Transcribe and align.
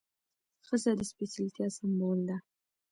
ښځه 0.67 0.91
د 0.99 1.01
سپېڅلتیا 1.11 1.67
سمبول 1.77 2.19
ده. 2.29 2.37